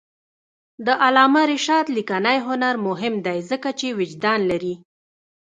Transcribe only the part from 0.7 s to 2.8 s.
د علامه رشاد لیکنی هنر